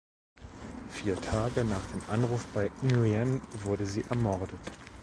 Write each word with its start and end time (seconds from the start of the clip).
Vier 0.89 1.15
Tage 1.21 1.63
nach 1.63 1.85
dem 1.91 2.01
Anruf 2.09 2.43
bei 2.55 2.71
Nguyen 2.81 3.39
wurde 3.63 3.85
sie 3.85 4.01
ermordet. 4.09 4.59